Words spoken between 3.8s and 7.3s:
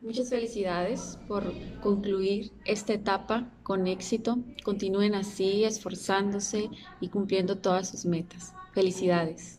éxito. Continúen así, esforzándose y